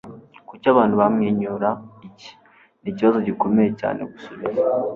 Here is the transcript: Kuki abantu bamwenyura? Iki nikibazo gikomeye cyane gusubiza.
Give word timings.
Kuki 0.47 0.65
abantu 0.73 0.95
bamwenyura? 1.01 1.69
Iki 2.09 2.29
nikibazo 2.81 3.19
gikomeye 3.27 3.69
cyane 3.79 3.99
gusubiza. 4.11 4.61